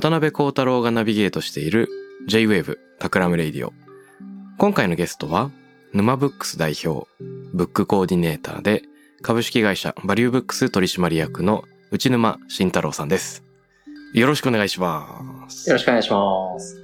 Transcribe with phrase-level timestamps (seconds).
[0.00, 1.88] 渡辺幸太郎がナビゲートしている
[2.28, 3.72] J-Wave タクラムレイディオ。
[4.56, 5.50] 今回のゲストは
[5.92, 7.08] 沼ブックス代表、
[7.52, 8.82] ブックコーディネーターで
[9.22, 13.42] 株式会社バリューブックス取締役の内沼慎太郎さんです。
[14.14, 15.68] よろしくお願いします。
[15.68, 16.80] よろしくお願いします。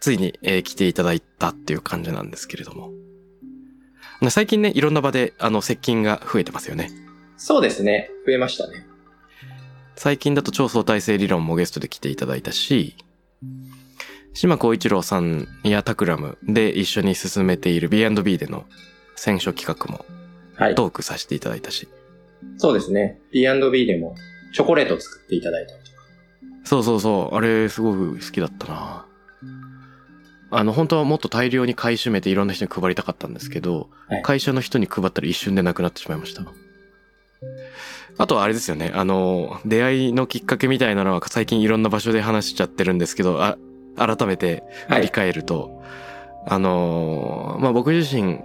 [0.00, 2.90] ついに、えー来ていただいたっていう感じなんですけれども。
[4.20, 6.90] ね最近ね、いろんな場であの接点が増えてますよね。
[7.38, 8.10] そうですね。
[8.26, 8.89] 増えましたね。
[10.02, 12.96] 最近だと超相対性理論もゲストで来ていただいたし、
[14.32, 18.64] 島光一郎さんやタクラムで一緒に進めている B&B での
[19.14, 20.06] 選書企画も
[20.56, 20.74] はい。
[20.74, 21.86] トークさせていただいたし、
[22.56, 23.20] そうですね。
[23.30, 24.14] B&B でも
[24.54, 25.96] チョコレートを作っていただいたりとか。
[26.64, 29.06] そうそうそう、あれすごく好きだったな。
[30.50, 36.42] あの、本当はもっと大量に買い占めていろんな人に配りたかったんですけど、はい会社の人に配ったら一瞬でなくなってしまいました。
[38.20, 43.56] あとはあれですよね、あの、出会いのきっかけみたいなのは最近いろんな場所で話しちゃってるんですけど、あ、
[43.96, 45.10] 改めて振りはい。
[45.10, 45.82] 返ると、
[46.46, 48.40] あのーまあ、僕自身、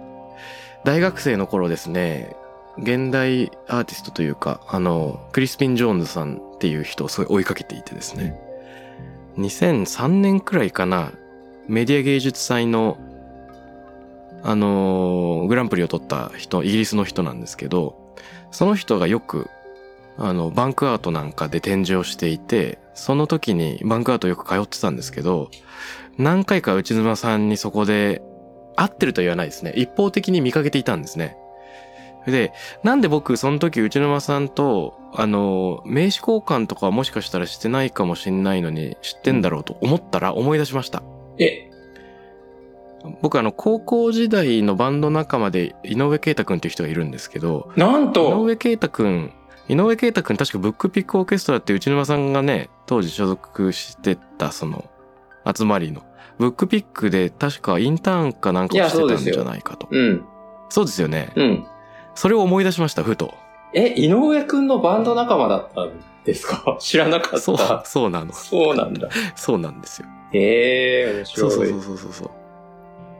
[0.84, 2.34] 大学生の頃ですね、
[2.78, 8.40] 現代アーティストというか、あの、クリスピン・ジョーンズさんっていう人をすごい追いかけていてですね、
[9.36, 11.12] 2003年くらいかな、
[11.68, 12.96] メディア芸術祭の、
[14.42, 18.06] あのーグランプリを取った人、イギリスの人なんですけど、
[18.50, 19.50] その人がよく、
[20.18, 25.50] あの、バンクアートなんかで展示をしていて、その時にバンクアートよく通ってたんですけど、
[26.18, 28.22] 何回か内沼さんにそこで
[28.76, 29.72] 会ってるとは言わないですね。
[29.76, 31.36] 一方的に見かけていたんですね。
[32.26, 41.02] で、なんで僕その時内沼さんと、あの、名刺交換とかはもしかしたらしてないかもしんないのに知ってんだろうと思ったら思い出しました。
[41.38, 41.70] え、
[43.22, 49.32] 僕あの、高校時代のバンド仲間で井上啓太くんっていう人がいるんですけど、井なんと上啓太くん、
[49.68, 54.84] 井上啓太くん確かブックピックオーケストラって内沼さんがね、当時所属してたその
[55.56, 56.02] 集まりの、
[56.38, 59.88] ブックピックで確かインターンかなんかをしてたんじゃないかと。
[59.90, 60.24] うん。
[60.68, 61.32] そうですよね。
[61.36, 61.66] うん。
[62.14, 63.34] それを思い出しました、ふと。
[63.74, 65.90] え、井上くんのバンド仲間だったん
[66.24, 66.76] ですか？
[66.80, 67.38] 知らなかった。
[67.40, 68.32] そう、そうなの。
[68.32, 69.08] そうなんだ。
[69.34, 70.08] そうなんですよ。
[70.32, 71.50] へえ、面白い。
[71.50, 72.30] そうそうそうそうそう。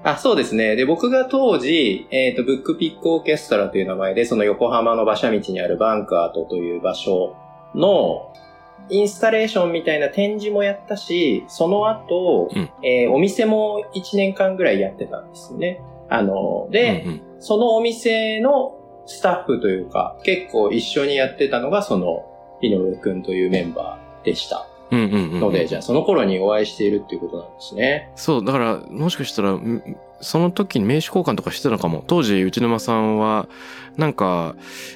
[0.07, 0.77] あ、そうですね。
[0.77, 7.35] で、僕が当時、えっ、と、ブックピックオーケストラという名前で、その横浜の馬車道にあるバンクアートという場所
[7.75, 8.33] の、
[8.89, 15.81] インスタレーションみたいな展示もやったし、その後、うんえーお店も1年間ぐらいやってたんですよね。
[16.09, 22.25] あの、で、うんうんそのお店のスタッフというか、結構一緒にやってたのが、その、
[22.63, 24.67] 井上くんというメンバーでした。
[24.91, 25.41] うんうんうんうん。
[25.41, 28.11] ので、じゃあその頃にお会いしているっていうことなんですね。
[28.17, 29.83] そう、だから、もしかしたら、ん
[30.21, 32.03] その時に名刺交換とかしてたのかも。
[32.07, 33.49] 当時、内沼さんは、
[33.97, 34.55] なんか、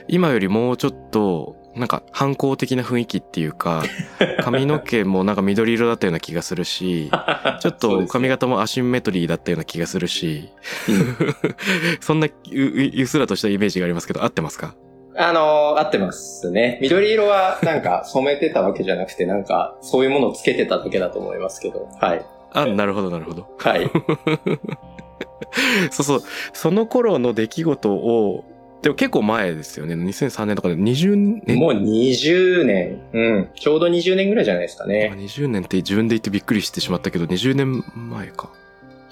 [0.09, 3.83] 今よりもうちょっと、なんか、反抗的な雰囲気っていうか、
[4.43, 7.11] 髪の毛もなんか緑色だったような気がするし、
[7.61, 10.49] ちょっと髪型もアシンメトリーだったような気がするし、
[12.01, 14.75] そんなゆゆゆすらとしたイメージがありますけど、合ってますか？
[15.23, 16.79] あのー合ってますね。
[16.81, 21.89] 緑色はなんか染めてたわけじゃなくて、なんかそういうものをつけてただけだと思いますけど。
[22.01, 22.25] はい。
[22.53, 23.47] あ、なるほど、なるほど。
[23.59, 23.91] はい。
[25.91, 26.23] そうそう。
[26.53, 28.45] その頃の出来事を、
[28.83, 29.95] でも結構前ですよね。
[29.95, 31.59] 2003年とかで20年？
[31.59, 33.01] もう20年。
[33.13, 33.51] うん。
[33.55, 35.13] ちょうど20年ぐらいじゃないですかね。
[35.15, 38.51] 20年って自分で言ってびっくりしてしまったけど、20年前か。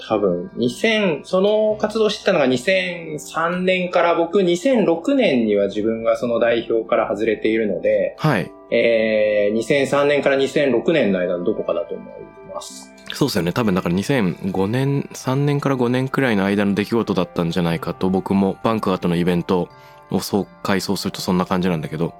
[0.06, 8.50] 多分、2000、その活動してたのが2003年から僕2006年には自分がその代表から外れているので、はい。
[8.70, 12.14] えー、2003年から2006年の間のどこかだと思い
[12.54, 12.94] ます。
[13.12, 13.52] そうですよね。
[13.52, 19.68] 多分だから2005年、3年から5年くらいの間の出来事だったんじゃないかと、僕もバンクアートのイベント
[20.10, 22.14] をそう回想するとそんな感じなんだけど、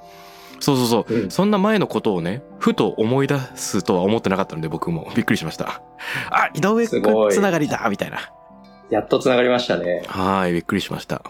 [0.60, 1.14] そうそうそう。
[1.14, 5.82] うんそんな前のことをね、ふと思い出すとは思ってなかったので僕もびっくりしました。
[6.31, 8.32] あ、井上くんすごいつながりだみたいな。
[8.90, 10.02] やっと繋がりましたね。
[10.06, 11.22] はい、びっくりしました。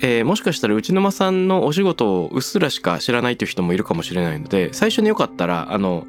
[0.00, 6.06] えーもしかしたら内沼さんのお仕事をうっすらしか知らないという人もいるかもしれないので、最初によかったら、あの、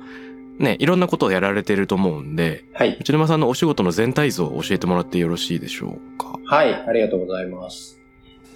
[0.60, 2.98] ね、いろんなことをやられてると思うんで、はい。
[3.00, 6.38] 内沼さんのお仕事の全体像を教えてもらってよろしいでしょうか？
[6.46, 7.99] はい、ありがとうございます。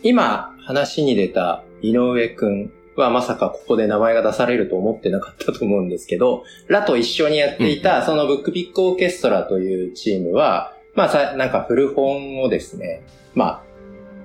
[0.03, 13.03] 今、話に出た井上くんはまさかここで名前が出されると思ってなかったと思うんですけど、ラと一緒にやっていた、そのブックピックオーケストラというチームは、まあさ、なんか古本をですね、
[13.33, 13.63] まあ、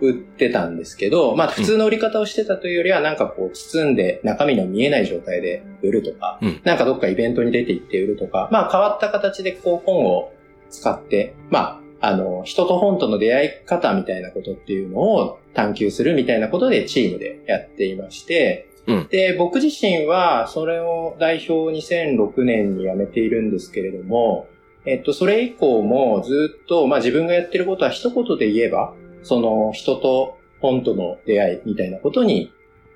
[0.01, 6.61] 売ってたんですけど、まあ普通の売り方をしてたというよりは、なんかこう包んで中身の見えない状態で売るとか、うん。
[6.65, 10.33] なんかどっかイベントに出て行って売るとか、まあ変わった形でこう本を
[10.71, 24.49] 使って、まあ、あの、人と本との出会い方みたいなことっていうのを探求するみたいなことでチームでやっていまして、うんで、僕自身はそれを代表2006年に辞めているんですけれども、
[24.87, 32.53] えっと、それ以降もずっと、まあ自分がやってることは一言で言えば、その人と本との出会いみたいなことに、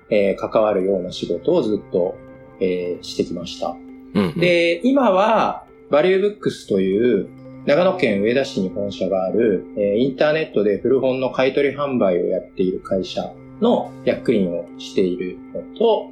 [0.09, 2.15] えー関わるような仕事をずっと、
[2.59, 3.75] えーしてきました。
[4.15, 7.27] うんうん、で、今は、バリューブックスという、
[7.65, 16.11] 長野県上田市に本社がある、えーインターネットで古本の買い取り販売をやっている会社の役員をしているのと、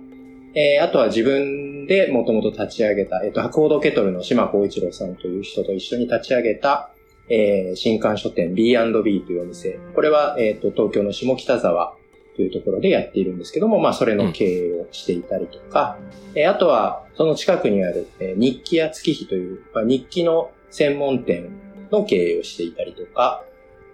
[0.55, 6.91] えーあとは自分でもともと立ち上げた、えっ、と、博報堂ケトルの島光一郎さんという人と一緒に立ち上げた、
[7.27, 9.77] えー新刊書店 B&B というお店。
[9.93, 11.95] これは、えっ、と、東京の下北沢
[12.37, 15.97] というところでやっているんですけども、まあ、それの経営をしていたりとか、
[16.33, 21.49] えーあとは、その近くにある、えー日記や月日という、まあ、日記の専門店
[21.91, 23.43] の経営をしていたりとか、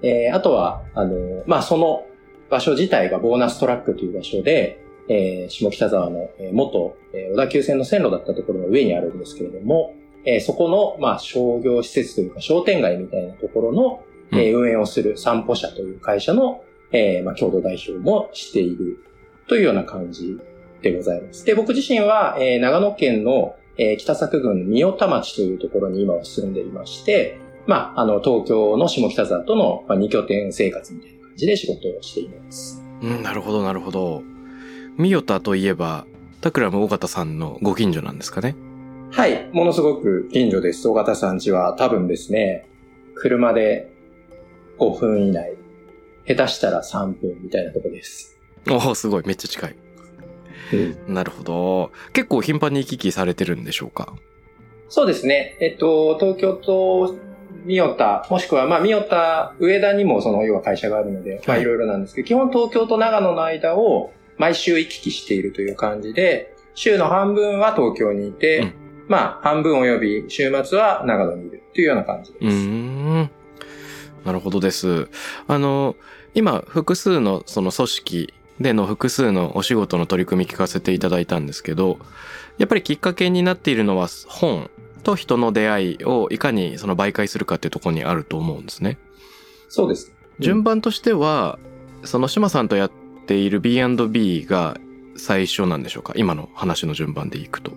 [0.01, 2.05] えーあとは、あのーまあ、その
[2.49, 4.79] 場所自体がボーナストラックという場所で、
[5.09, 19.03] えー下北沢の、えー元、えー小田急線の線路だったところの上にあるんですけれども、えーそこの、まあ、商業施設というか商店街みたいなところの、えー運営をする散歩社という会社の、えーまあ、共同代表もしている
[19.47, 20.37] というような感じ
[20.81, 21.43] でございます。
[21.45, 32.81] で、僕自身は、えー長野県の、えー北作郡三代田町というところに今は住んでいまして、まあ、あの、東京の下北沢との、まあ、二拠点生活みたいな感じで仕事をしています。
[33.01, 34.23] うん、なるほど、なるほど。
[34.97, 36.05] ミヨタといえば、
[36.41, 38.55] タクラム尾形さんのご近所なんですかね？
[39.11, 40.87] はい、ものすごく近所です。
[40.87, 42.67] 尾形さん家は多分ですね、
[43.15, 43.91] 車で
[44.79, 45.53] 5分以内、
[46.25, 48.37] 下手したら3分みたいなとこです。
[48.69, 49.75] おお、すごい、めっちゃ近い。
[51.07, 51.91] なるほど。
[52.13, 54.13] 結構頻繁に行き来されてるんでしょうか？
[54.89, 55.57] そうですね。
[55.59, 57.15] えっと、東京と
[57.65, 68.73] 三代田、もしくは、まあ、三代田、上田にもその、要は会社があるので、まあ、はいいろいろなんですけど、基本東京と長野の間を毎週行き来しているという感じで、週の半分は東京にいて、うん
[69.07, 72.45] まあ、半分及び週末は長野にいるというような感じです。
[72.45, 73.29] うーん。
[74.25, 75.07] なるほどです。
[75.47, 75.95] あの、
[76.33, 81.99] 今、複数のその組織での複数のお仕事の取り組み聞かせていただいたんですけど、
[82.57, 84.69] やっぱりきっかけになっているのは本
[85.03, 88.97] と人の出会いをいかにその媒介するかっていうところにあると思うんですね。
[89.69, 90.11] そうです。
[90.39, 91.59] 順番としては、
[92.03, 92.91] その島さんとやっ
[93.25, 94.79] ている B&B が
[95.17, 96.13] 最初なんでしょうか？
[96.15, 97.71] 今の話の順番でいくと。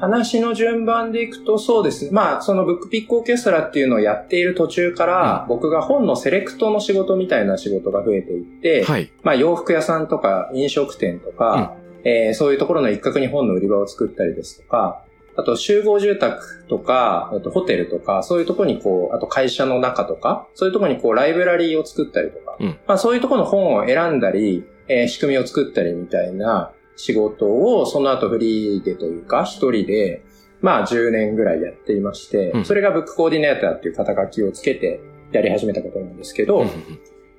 [0.00, 2.10] 話の順番でいくとそうですね。
[2.10, 9.10] まあ、そのブックピックオーケストラっていうのをやっている途中から、僕が本のセレクトの仕事みたいな仕事が増えていって、はい。
[9.22, 15.02] まあ、洋服屋さんとか飲食店とか、えーそういうところの一角に本の売り場を作ったりですとか、
[15.36, 30.24] あと集合住宅とか、あとホテルとか、そういうところにこう、あと会社の中とか、そういうところにこう、ライブラリーを作ったりとか、うんまあそういうところの本を選んだり、えー仕組みを作ったりみたいな仕事を、その後フリーでというか、一人で、
[30.60, 32.64] まあ10年ぐらいやっていまして、うん。
[32.64, 35.00] それがブックコーディネーターっていう肩書きをつけて
[35.32, 36.68] やり始めたことなんですけど、うん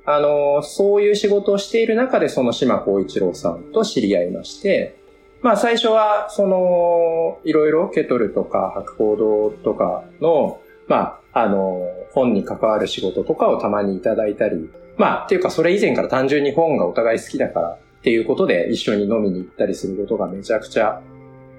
[0.07, 4.99] あの、そういう仕事をしている中で、その島光一郎さんと知り合いまして、
[5.41, 21.01] まあ最初は、その、いろいろケトルとか博報堂とかの、まあ、あの、本に関わる仕事とかをたまにいただいたり、まあ、っていうかそれ以前から単純に本がお互い好きだからっていうことで一緒に飲みに行ったりすることがめちゃくちゃ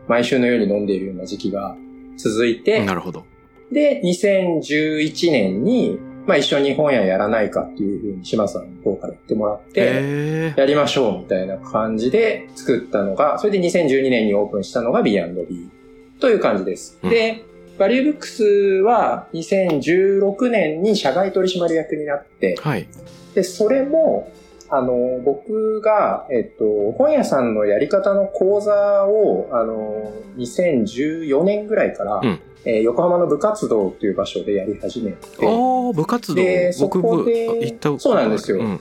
[0.07, 1.77] 毎週のように飲んでいるような時期が
[2.17, 3.27] 続いて、なるほど。
[3.73, 15.69] で、2011年に、まあ一緒に本屋やらないかっていうふうに島さんの方から言ってもらって、えー、やりましょうみたいな感じで作ったのが、それで2012年にオープンしたのが B&B
[16.21, 16.97] という感じです。
[17.03, 17.45] うんで、
[17.77, 22.87] バリューブックスは2016年に社外取締役になって、はい。
[23.35, 24.31] で、それも、
[24.69, 32.41] あの、僕が、えっと、本屋さんのやり方の講座を、あの、2014年ぐらいから、うん。
[32.65, 36.43] えー横浜の部活動っていう場所でやり始めて、ああ、部活動？
[36.43, 36.73] で。
[36.73, 38.59] そこでそうなんですよ。
[38.59, 38.81] うん。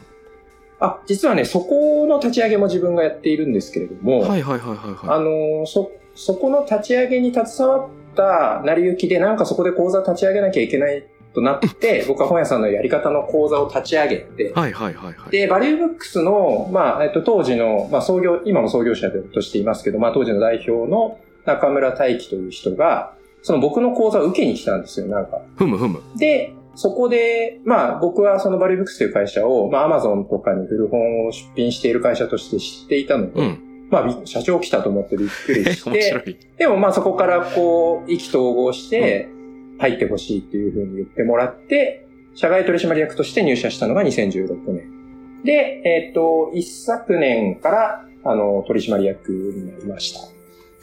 [0.80, 14.52] あ、実はね、そこの立ち上げも自分がやっているんですけれども、はいはいはいはいはあの、そ、そこの立ち上げに携わった成り行きで、なんかそこで講座立ち上げなきゃいけないとなって、 僕は本屋さんのやり方の講座を立ち上げて、い。
[14.54, 15.32] はいはいはいはい。
[15.32, 25.42] で、バリューブックスの、まあ、えっと、当時の、まあ、創業、今も創業者としていますけど、まあ、当時の代表の中村大輝という人が、その僕の講座を受けに来たんですよ、なんか。
[25.56, 26.00] ふむふむ。
[26.18, 33.88] で、そこで、まあ僕はそのバリューブックスという会社を、まあアマゾンとかに古本を出品している会社として知っていたので、うん。
[33.90, 36.38] まあび社長来たと思ってびっくりえ、して、 い。
[36.58, 39.30] でもまあそこからこう意気投合して
[39.80, 45.44] 入ってほしいっていうふうに言ってもらって、社外取締役として入社したのが2016年。
[45.44, 50.20] で、えっ、と、一昨年から、あの、取締役になりました。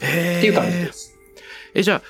[0.05, 1.19] へっていう感じです。
[1.73, 2.01] え、じゃあ、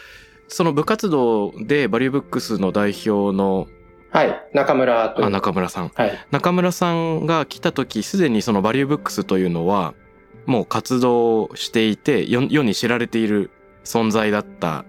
[0.47, 3.67] その部活動でバリューブックスの代表の
[4.11, 4.47] はい。
[4.53, 5.25] 中村と。
[5.25, 5.91] あ中村さん。
[5.95, 6.25] はい。
[6.29, 9.95] 中村さんが来た時、すでにそのバリューブックスというのは、
[10.45, 13.49] もう活動していて、世世に知られている
[13.83, 14.85] 存在だった。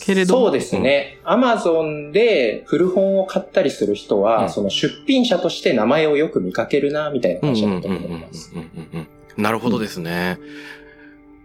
[0.00, 1.18] けれどもそうですね。
[1.24, 8.52] アマゾンで古本を買ったりする人は、うんその出品者として名前をよく見かけるな、みたいなうん会うんうんうんうん社だと思います。
[8.54, 10.38] うんうんなるほどですね。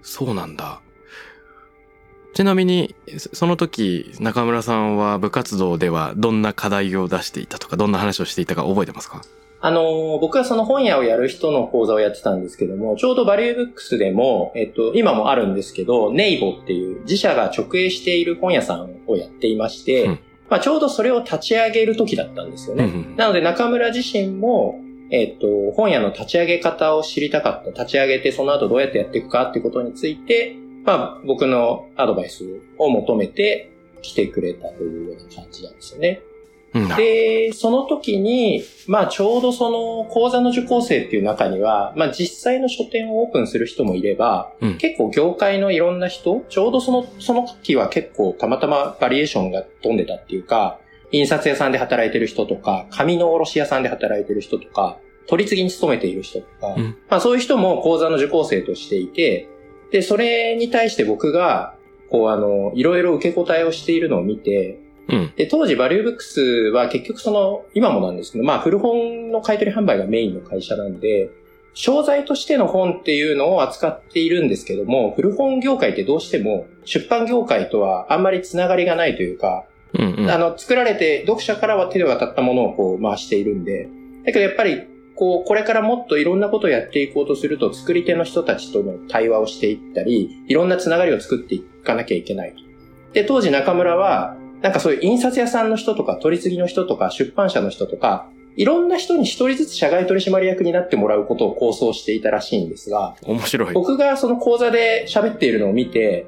[0.03, 0.79] そうなんだ。
[2.35, 9.23] ちなみに、そその時、中村さんは部活動ではどんな課題を出していたとか、どんな話をしていたか覚えてますか？
[9.61, 22.85] あのー僕はその本屋をやる人の講座をやってたんですけども、ちょうどバリューブックスでも、えっと、今もあるんですけど、ネイボっていう自社が直営している本屋さんをやっていまして、うんまあちょうどそれを立ち上げる時だったんですよね。
[22.85, 24.79] うんうんなので中村自身も、
[25.11, 27.69] えっと、本屋の立ち上げ方を知りたかった。
[27.69, 32.43] 立ち上げてその後どうやってやっていくかっていうことについて、まあ僕のアドバイス
[32.77, 36.21] を求めて来てくれたというような感じなんですよね。
[36.73, 44.77] で、その時に、まあちょうどその講座の受講生っていう中には、まあ実際の書店をオープンする人もいれば、うん。
[44.77, 50.79] 結構業界のいろんな人、ちょうどその、その時は結構たまたまバリエーションが飛んでたっていうか、
[51.11, 54.97] 印刷屋さんで働いてる人とか、紙の卸屋さんで働いてる人とか、
[55.27, 56.97] 取り次ぎに勤めている人とか、うん。
[57.09, 59.47] まあそういう人も講座の受講生としていて、
[59.91, 61.75] で、それに対して僕が、
[62.09, 65.33] こうあの、いろいろ受け答えをしているのを見て、うん。
[65.35, 71.29] で、当時バリューブックスは結局その、今もなんですけど、まあ古本の買い取り販売がメインの会社なんで、
[71.73, 80.29] 商材としての本っていうのを扱っているんですけども、古本業界ってどうしても出版業界とはあんまりつながりがないというか、うんうん。
[80.29, 83.89] あの、作られて読者からは手で渡ったものをこう回しているんで、
[84.25, 84.83] だけどやっぱり、
[85.15, 92.53] こう、これからもっといろんなことをやっていこうとすると、作り手の人たちとの対話をしていったり、いろんなつながりを作っていかなきゃいけない。
[93.13, 103.73] で、当時中村は、なんかそういう印刷屋さんの人とか、取り次ぎの人とか、出版社の人とか、いろんな人に一人ずつ社外取締役になってもらうことを構想していたらしいんですが、面白い。
[103.73, 106.27] 僕がその講座で喋っているのを見て、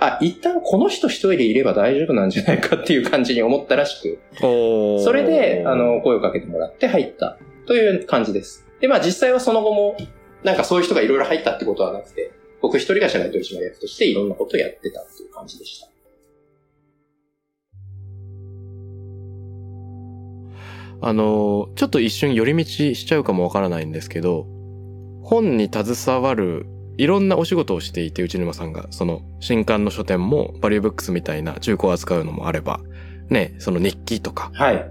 [0.00, 8.66] あ、一旦この人一人でいれば大丈夫なんじゃないかっていう感じに思ったらしく、それで、あ、の、声をかけてもらって入ったという感じです。
[8.80, 9.96] で、まあ実際はその後も、
[10.44, 15.87] なんかそういう人がいろいろ入ったってことはなくて、僕一人が社外取締役としていろんなことをやってたっていう感じでした。
[21.00, 24.46] あの、ちょっと一瞬寄り道しちゃうかもわからないんですけど、
[25.22, 26.66] 本に携わる
[26.98, 32.80] いろんなお仕事をしていて、内沼さんが、その、新刊の書店も、バリューブックスみたいな中古を扱うのもあれば、
[33.30, 34.90] ね、その日記とか、はい。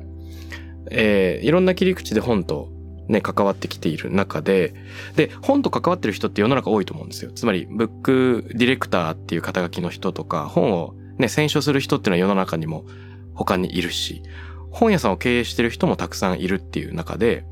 [0.90, 2.70] えーいろんな切り口で本と
[3.10, 4.74] ね、関わってきている中で、
[5.18, 7.32] で、本と関わってる人って世の中多いと思うんですよ。
[7.34, 12.86] つまり、ブックディレクターっていう肩書きの人とか、本をね、選書する人っていうのは世の中にも
[13.34, 14.24] 他にいるし、
[14.72, 17.46] 本屋さんを経営してる人もたくさんいるっていう中で、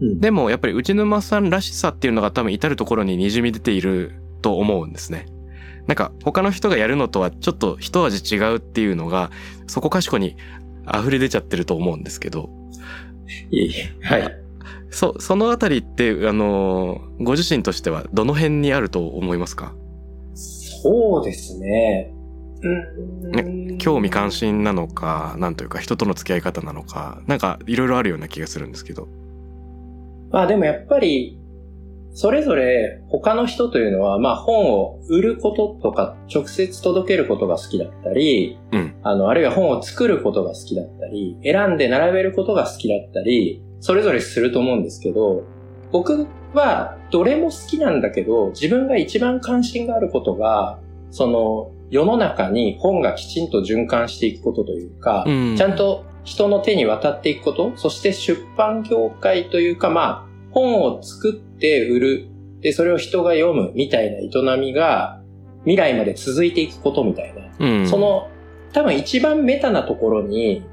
[0.00, 5.26] うんでもやっぱり内沼さんらしさっていうのが多分至るところに滲み出ていると思うんですね。
[5.88, 9.30] なんか他の人がやるのとはちょっと一味違うっていうのが
[9.66, 10.36] そこかしこに
[10.86, 12.48] 溢れ出ちゃってると思うんですけど、
[13.50, 14.04] いえいえ。
[14.04, 14.36] はい。
[14.90, 19.74] そ、そのあたりって、あの、ご自身としてはどの辺にあると思いますか？
[20.34, 22.14] そうですね。
[22.62, 23.78] うん。
[23.78, 29.08] 興味関心なのか、なんというか人との付き合い方なのか、なんかいろいろあるような気がするんですけど。
[30.30, 31.38] まあでもやっぱり、
[32.12, 45.44] それぞれ他の人というのは、まあ本を売ることとか、直接届けることが好きだったり、うんあの、あるいは本を作ることが好きだったり、選んで並べることが好きだったり、それぞれすると思うんですけど、
[45.92, 62.28] 僕はどれも好きなんだけど、自分が一番関心があることが、その世の中に本がきちんと循環していくことというか、うんちゃんと人の手に渡っていくこと、そして出版業界というか、まあ、本を作って売る、
[62.60, 65.22] で、それを人が読むみたいな営みが、
[65.64, 67.66] 未来まで続いていくことみたいな。
[67.66, 67.88] うん。
[67.88, 68.28] そ、の、
[68.72, 70.64] 多分一番メタなところに、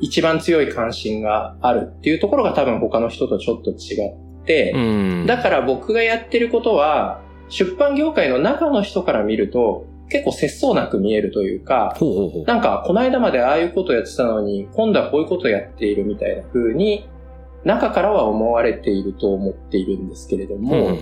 [0.00, 4.08] 一番強い関心があるっていうところが多分他の人とちょっと違
[4.40, 5.26] って、うん。
[5.26, 11.96] だから僕がやってることは、出版業界の中の人から見ると、結構節操なく見えるというか。
[12.46, 17.08] なんか、この間までああいうことやってたのに、今度はこういうことやっているみたいな風に、
[17.64, 20.98] 中からは思われていると思っているんですけれども、うん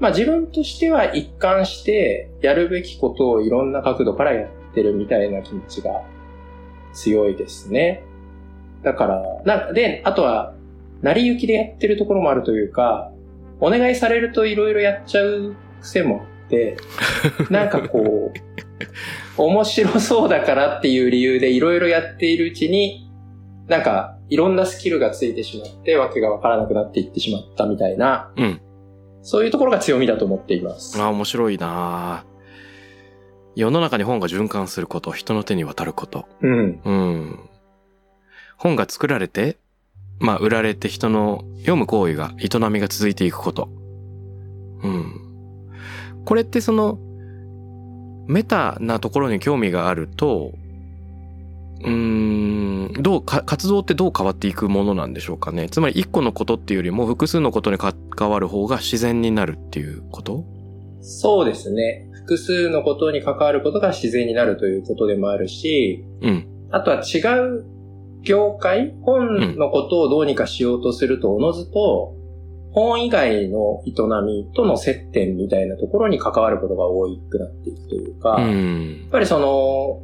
[0.00, 6.04] まあ自分としては一貫して、やるべきことをいろんな角度からやってるみたいな気持ちが
[6.92, 8.04] 強いですね。
[8.84, 10.54] だから、な、で、あとは、
[11.02, 13.10] 成り行きでやってるところもあるというか、
[13.60, 16.37] お願いされるといろいろやっちゃう癖もあ
[17.50, 18.32] なんかこ
[19.38, 23.10] う、面白そうだからっていう理由でいろいろやっているうちに、
[23.66, 28.60] なんか、いろんなスキルがついてしまって、わけがわからなくなっていってしまったみたいな、うん
[29.20, 30.98] そういうところが強みだと思っています。
[30.98, 32.24] ああ、面白いな
[33.56, 36.26] 世の中に本が循環すること、人の手に渡ること。
[36.40, 36.80] うん。
[36.84, 37.38] うん。
[38.56, 39.58] 本が作られて、
[40.20, 43.68] まあ、売られて人の読む行為が、営みが続いていくこと。
[44.82, 45.27] うん。
[46.28, 46.98] これってその、
[48.26, 50.52] メタなところに興味があると、
[51.80, 55.70] うーん、どうか、活動ってどう変わっていくものなんでしょうかね。
[55.70, 60.44] つまり一個のことっていうよりも複数のことに関わる方が自然になるっていうこと？
[61.00, 62.10] そうですね。
[62.12, 66.46] 複数のことに関わることが自然になるということでもあるし、うん。
[66.70, 67.64] あとは違う
[68.20, 72.17] 業界、本のことをどうにかしようとすると、おのずと、
[72.72, 73.92] 本以外の営
[74.26, 79.08] みとの接点みたいなところに関わることが多くなっていくというか、うやっん。
[79.10, 80.02] ぱりその、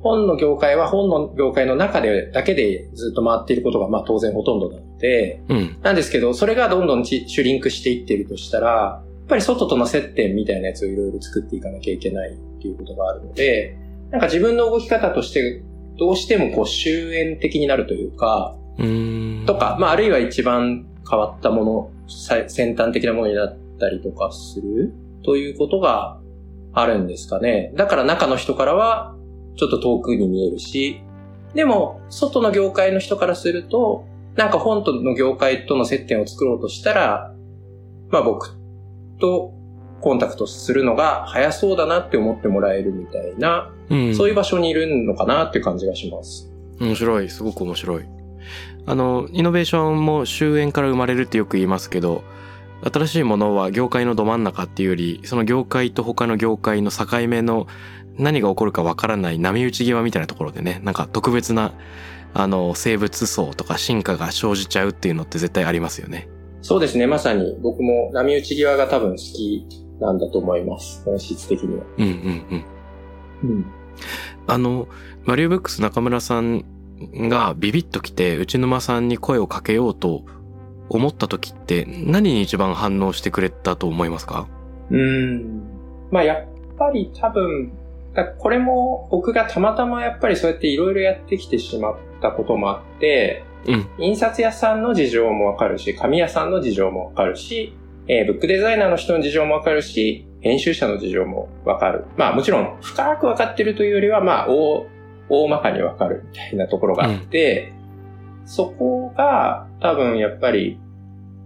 [0.00, 5.76] 本の業界は本の業界の中でだけでずっと回っていることがまあ当然ほとんどなので、うん。
[5.82, 13.76] なんですけど、それがどんどんちシュリンクしていってるとしたら、やっぱり外との接点みたいなやつをいろいろ作っていかなきゃいけないっていうことがあるので、
[14.10, 15.62] なんか自分の動き方として、
[15.98, 19.44] どうしてもこう終焉的になるというか、うん。
[19.46, 24.92] とか、まああるいは一番変わったもの、さ先端的なものになったりとかする？
[25.24, 26.20] ということが
[26.72, 27.72] あるんですかね。
[27.76, 29.14] だから中の人からは
[29.56, 31.02] ちょっと遠くに見えるし、
[31.54, 37.34] でも外の業界の人からすると、なんか本との業界との接点を作ろうとしたら、
[38.10, 38.56] まあ僕
[39.20, 39.52] と
[40.00, 46.52] コンタクトするのが早そうだなって思ってもらえるみたいな、うん、そういう場所にいるのかなっていう感じがします。
[46.78, 47.28] 面白い。
[47.28, 48.04] すごく面白い。
[48.88, 52.24] あの、イノベーションも終焉から生まれるってよく言いますけど、
[52.82, 57.66] 新しいものは業界のど真ん中っていうより、その業界と他の業界の境目の
[58.16, 61.74] 何が起こるかわからない波打ち際みたいなところでね、なんか特別な、
[62.32, 66.26] あの、生物層とか進化が生じちゃうっていうのって絶対ありますよね。
[66.62, 67.06] そうですね。
[67.06, 69.66] まさに僕も波打ち際が多分好き
[70.00, 71.02] なんだと思います。
[71.04, 71.84] 本質的には。
[71.98, 72.64] うんうん
[73.42, 73.50] うん。
[73.50, 73.66] うん。
[74.46, 74.88] あの、
[75.24, 76.64] マリオブックス中村さん
[77.14, 80.24] がビビッと来て、内沼さんに声をかけようと
[80.88, 84.48] 思った時って何に一番反応してくれたと思いますか？
[84.90, 85.62] うん。
[86.10, 86.46] まあやっ
[86.78, 87.72] ぱり多分、
[88.14, 93.88] だこれも僕がたまたまやっぱりそうやっていろいろやってきてしまったこともあって、うん。
[93.98, 102.04] 印刷屋さんの事情もわかるし、紙屋さんの事情もわかるし、えーブックデザイナーの人の事情もわかるし、編集者の事情もわかる。
[102.16, 104.86] まあもちろん深くわかってるというよりは、まあ大、
[105.28, 107.72] 大まかにわかるみたいなところがあって、
[108.44, 110.78] そこが多分やっぱり、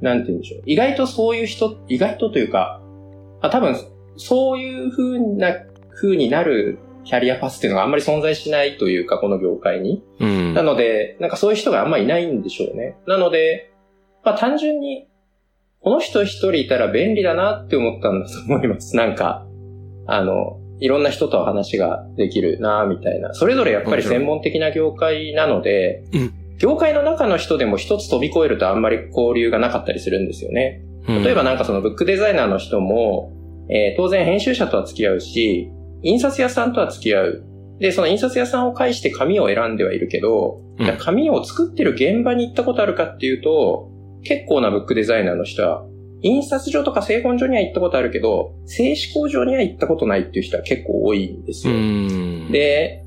[0.01, 0.63] なんて言うんでしょう。
[0.67, 2.81] 意外とそういう人、意外とというか、
[3.41, 3.77] あ多分
[4.17, 5.55] そういう風な、
[5.95, 10.05] 風になるキャリアパスっていうのがあんまり存在しないというか、この業界に。
[10.21, 10.55] うん。
[10.55, 12.97] なので、なんかそういう人があんまいないんでしょうね。
[13.07, 13.73] なので、
[14.25, 15.09] まあ単純に、
[15.81, 18.95] この人一人いたら便利だなって思ったんだと思います。
[18.97, 19.45] なんか、
[20.07, 23.33] あの、いろんな人と話ができるなみたいな。
[23.35, 30.81] それぞれやっぱり専門的な業界なので、うん業界の中の人でも一つ飛び越えるとあんまり交流がなかったりするんですよね。
[31.09, 33.33] うん例えばなんかそのブックデザイナーの人も、
[33.69, 35.71] えー当然編集者とは付き合うし、
[36.03, 37.45] 印刷屋さんとは付き合う。
[37.81, 40.61] で、その印刷屋さんを介して紙を選んではいるけど、
[40.99, 43.91] 紙を作ってる現場に行ったことあるかっていうと、
[44.23, 45.85] 結構なブックデザイナーの人は、
[46.23, 51.77] 印刷所とか製本所には行ったことあるけど、製紙工場には行ったことないっていう人は結構多いんですうよ。
[51.79, 52.53] ん。
[52.53, 53.05] で、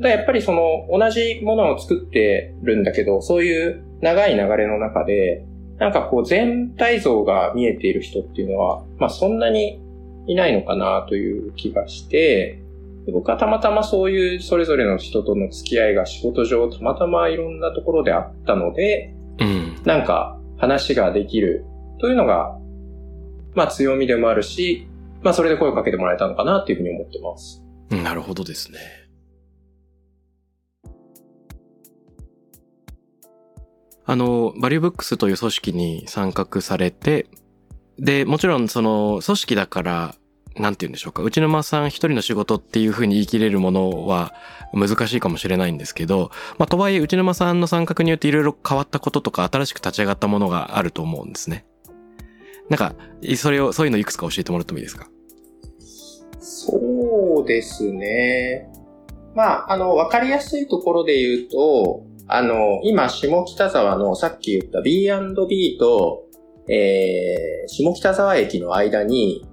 [0.00, 5.44] だやっぱりその同じものを作ってるんだけど、そういう長い流れの中で、
[5.78, 9.80] なんかこう全体像が見えている人っていうのは、まあそんなに
[10.26, 12.62] いないのかなという気がして、
[13.12, 19.82] 僕はたまたまそういうそれぞれの人との付き合いが仕事上たまたまいろんなところであったので、うん。
[19.84, 21.64] なんか話ができる
[21.98, 22.58] というのが、
[23.54, 24.88] まあ強みでもあるし、
[25.22, 27.62] まあそれで声をかけてもらえたのかなっていうふうに思ってます。
[27.90, 28.78] なるほどですね。
[34.08, 37.26] あの、バリューブックスという組織に参画されて、
[37.98, 40.14] で、もちろんその組織だから、
[40.54, 41.22] なんて言うんでしょうか。
[41.22, 44.32] 内沼さん一人の仕事っていうふうに言い切れるものは
[44.72, 51.66] 難しいかもしれないんですけど、まあ、とはいえ内沼さんの参画によっていろいろ変わったこととか新しく立ち上がったものがあると思うんですね。
[52.68, 52.94] なんか、
[53.36, 55.08] それを、そういうのいくつか教えてもらってもいいですか？
[56.40, 58.68] そうですね。
[59.34, 66.24] まあ、あの、わかりやすいところで言うと、あの、今、下北沢のさっき言った B&B と、
[66.68, 69.46] えー、下北沢駅の間に、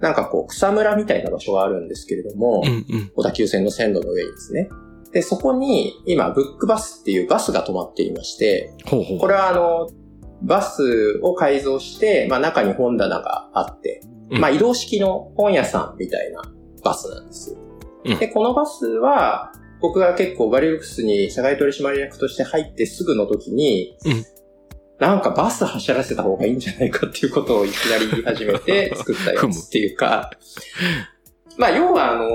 [0.00, 4.68] なんかこう、草むらみたいな場所があるんですけれども、うんうん、小田急線の線路の上にですね。
[5.12, 9.88] で、そこに今、ブックバスっていうバスが止まっていまして、ほうほうこれはあの、
[10.42, 16.42] バスを改造して、まあ中に本棚があって、うん、まあ移動式の本屋さんみたいな
[16.82, 17.56] バスなんです。
[18.04, 24.24] うん、で、このバスは、僕が結構バリュックスに社外取締役として入ってすぐの時に、うん、
[25.00, 30.30] なんかバス走らせた方がいいんじゃないかっていうことをいきなり言い始めて 作ったやつっていうか、
[31.58, 32.28] まあ要はあのー、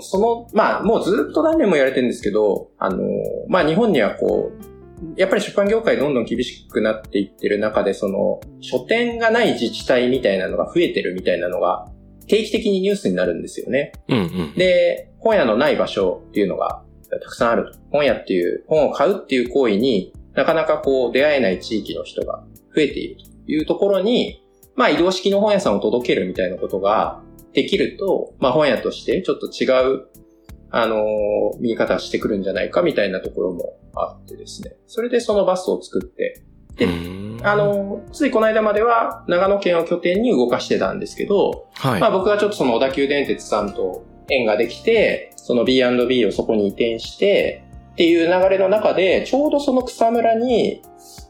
[0.00, 3.00] その、まあもうずっと何年も言われてるんですけど、あのー、
[3.48, 4.77] まあ日本にはこう、
[5.16, 11.86] やっぱり出版業界どんどん厳しくなっていってる中で、その、書店がない自治体みたいなのが増えてるみたいなのが、
[12.26, 13.92] 定期的にニュースになるんですよね。
[14.08, 17.78] うんうん、で、本屋のない場所っていうのがたくさんあると。
[17.90, 24.42] 本屋っていう、本を買うっていう行為になかなかこう出会えない地域の人が増えているというところに、
[24.76, 27.20] まあ移動式の本屋さんを届けるみたいなことが
[27.52, 30.06] できると、まあ本屋としてちょっと違う、
[30.70, 34.76] あのー、見方してくるんじゃないかみたいなところもあってですね。
[34.86, 36.42] それでそのバスを作って、
[36.76, 36.88] で、
[37.42, 50.82] あの、ついこの間までは長野県を拠点に動かしてたんですけど、はい、まあ僕がちょっとその小田急電鉄さんと縁ができて、その B&B をそこに移転して、っていう流れの中で、ちょうどその草むらに、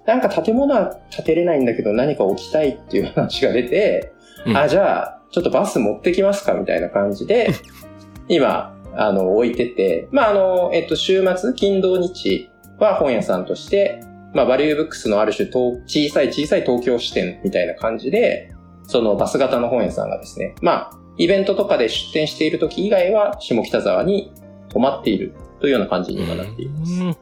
[0.07, 4.13] なんか建物は建てれないんだけど何か置きたいっていう話が出て、
[4.45, 7.51] うん、あ、じゃあ、ちょっとバス持ってきますかみたいな感じで、
[8.29, 14.01] 今、あの、置いてて、まあ、あの、えっと、週末、金土日は本屋さんとして、
[14.35, 18.53] まあ、バリューブックスのある種、小さい小さい東京支店みたいな感じで、
[18.89, 24.33] そのバス型の本屋さんがですね、まあ、イベントとかで出店している時以外は、下北沢に
[24.69, 27.19] 泊まっているというような感じになっています。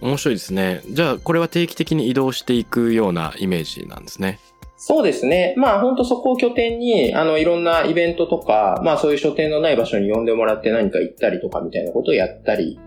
[0.00, 0.82] 面白いですね。
[0.90, 4.38] じゃあ、これは定期的に移動していくようなイメージなんですね。
[4.84, 5.54] そうですね。
[5.56, 12.80] まあ本当そこを拠点に、あの、いろんなイベントとか、まあそういう書店のない場所に呼んでもらって何か行ったりとかみたいなことをやったり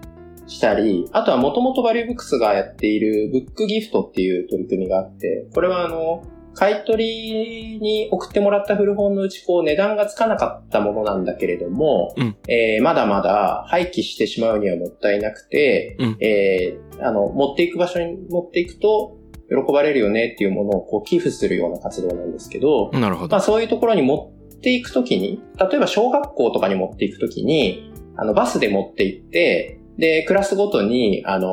[0.45, 6.21] したり、あとはもともとバリューブックスがやっているブックギフトっていう取り組みがあって、これはあの、
[6.53, 19.17] 買い取りに送ってもらった古本のうち、こう、値段がつかなかったものなんだけれども、うん、えー、まだまだ廃棄してしまうにはもったいなくて、うん、えー、あの、持っていく場所に持っていくと、
[19.49, 23.31] 喜ばれるよねっていうものをこう寄付するような活動なんですけど、なるほど。
[23.31, 31.51] まあそういうところに持っていくときに、例えば小学校とかに持っていくときに、あの、バスで持って行って、で、クラスごとに、あの、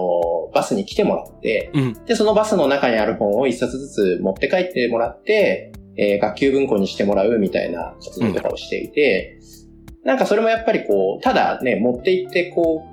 [0.52, 9.38] バスに来てもらって、うん、で、そのバスの中にある本を一冊ずつ持って帰ってもらって、えー、学級文庫にしてもらうみたいな活動とかをしていて、
[10.02, 12.84] うん、なんかそれもやっぱりこう、ただね、持って行ってこ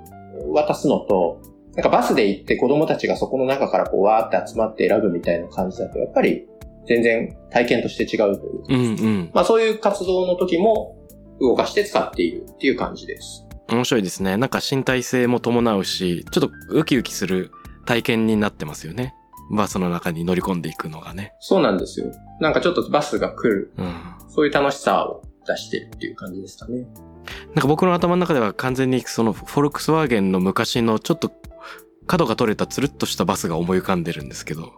[0.46, 1.40] う、渡すのと、
[1.80, 6.46] なんかバスで行って子供たちがそこの中からこう、わーって集まって選ぶみたいな感じだと、やっぱり
[6.86, 10.98] 全然体験として違うというか、うんうん、まあそういう活動の時も
[11.40, 13.46] 動かして使っているっていう感じです。
[13.70, 14.36] 面白いですね。
[14.36, 17.50] なんか身体性も伴うし、ちょっとウキウキする
[17.86, 19.14] 体験になってますよね。
[19.50, 21.32] バスの中に乗り込んでいくのがね。
[21.40, 22.12] そうなんですよ。
[22.40, 23.72] なんかちょっとバスが来る。
[23.78, 23.94] うん、
[24.28, 26.86] そういう楽しさを出してるっていう感じですかね。
[27.54, 31.32] なんか僕の頭の中では完全にそのフォルクスワーゲンの昔のちょっと
[32.10, 34.72] 角が取れたつるっとしたバスが思い浮かんでるんですけど、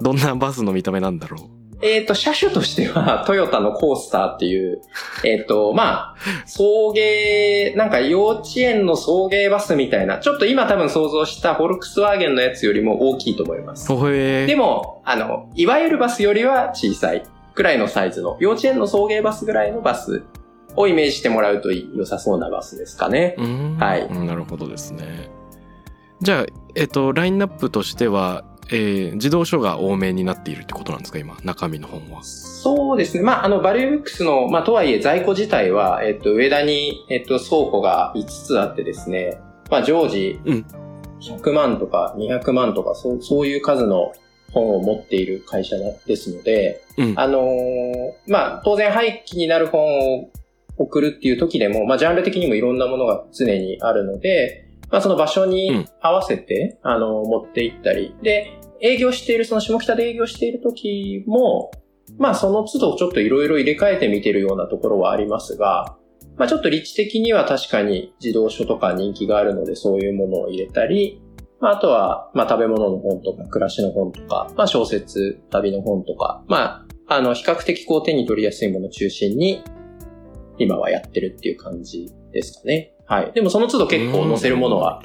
[0.00, 1.58] どんなバスの見た目なんだろう？
[1.80, 4.80] えっ、ー、と、車種としては、 トヨタのコースターっていう、
[5.24, 13.86] えっ、ー、と、まあ、送迎、なんか幼稚園の送迎バスみたいな、ちょっと今多分想像したフォルクスワーゲンのやつよりも大きいと思います。
[13.86, 17.22] でも、あの、いわゆるバスよりは小さい
[17.54, 20.24] くらいのサイズの、幼稚園の送迎バスぐらいのバス
[20.74, 23.36] をイメージしてもらうと良さそうなバスですかね。
[23.78, 24.12] はい。
[24.12, 25.37] なるほどですね。
[26.20, 32.22] じゃあ、えっ、ー、と、ラインナップとしては、えー、自動書が多めになっているってことなんですか今、中身の本は。
[32.22, 33.22] そうですね。
[33.22, 39.38] まあ、あの、バリューブックスの、まあ、とはいえ在庫自体は、えっと、上田に、えっと、倉庫が5つあってですね、
[39.70, 40.40] まあ、常時、
[41.20, 44.12] 100万とか200万とか、そう、そういう数の
[44.52, 45.76] 本を持っている会社
[46.06, 50.30] ですので、うん、あのー、まあ、当然廃棄になる本を
[50.76, 61.70] 送るっていう時でも、まあ、ジャンル的にもいろんなものが常にあるので、まあ、その場所に合わせて、うん、あの、持って行ったり、で、営業している、その下北で営業している時も、
[62.16, 65.96] まあ、その都度ちょっといろいろ入れ替えてみてるようなところはありますが、
[66.36, 71.20] まあ、ちょっと立地的には確かに自動書とか人気があるので、そういうものを入れたり、
[71.60, 79.62] まあ、あとは、まあ、食べ物の本とか、暮らしの本とか、まあ、小説、旅の本とか、まあ、あの、比較的こう手に取りやすいものを中心に、
[80.58, 82.94] 今はやってるっていう感じですかね。
[83.08, 83.32] はい。
[83.32, 85.02] でもその都度結構載せるものは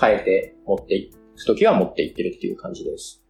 [0.00, 3.22] 変えて持っていくときは持っていってるっていう感じです。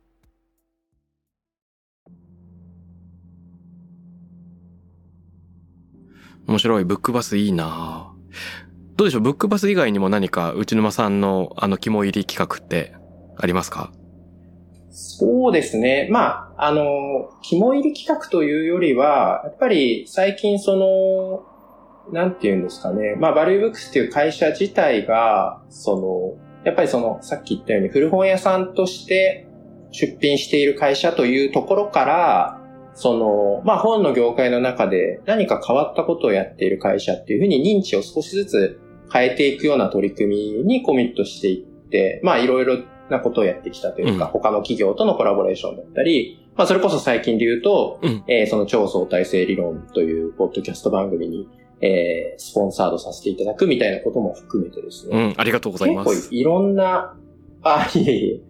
[6.46, 6.84] 面白い。
[6.84, 8.12] ブックバスいいな
[8.96, 9.20] どうでしょう？
[9.20, 12.94] ブックバス以外にも何か内沼さんのあの肝入り企画って
[13.36, 13.92] ありますか？
[14.90, 16.08] そうですね。
[16.10, 21.46] まあ、あの、肝入り企画というよりは、やっぱり最近その、
[22.12, 23.16] なんて言うんですかね。
[23.18, 29.46] まあ、バリューブックスっていう会社自体が、その、やっぱりその、さっき言ったように古本屋さんとして
[29.92, 32.60] 出品している会社というところから、
[32.94, 38.80] その、まあ、本の業界の中で何か変わったことをやっている会社っていうふうに認知を少しずつ
[39.12, 51.48] 変えていくような取り組みにコミットしていって、まあ、いろいろなことをやってきたというか、うん、他の企業とのコラボレーションだったり、まあ、それこそ最近で言うと、うん、えー、その超相対性理論というポッドキャスト番組に
[51.80, 55.16] えー、スポンサードさせていただくみたいなことも含めてですね。
[55.16, 56.10] うん、ありがとうございます。
[56.10, 57.16] 結構いろんな、
[57.62, 58.40] あ、いえいえ。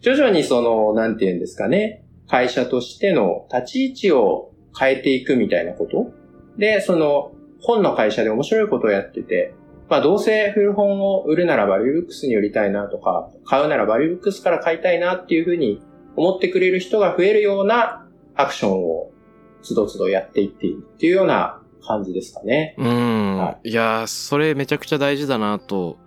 [0.00, 6.12] 徐々にその、なんて言うんですかね、会社としての立ち位置を変えていくみたいなこと
[6.58, 9.54] で、その、本の会社で面白いことをやってて、
[9.88, 15.82] まあどうせ古本を売るならバリューブックスに売りたいなとか、買うならバリューブックスから買いたいなっていうふうに
[16.16, 19.10] 思ってくれる人が増えるようなアクションを
[19.62, 22.74] つどつどやっていっているっていうような感じですかね。
[22.78, 23.36] うん。
[23.36, 25.98] はい、いやそれめちゃくちゃ大事だなと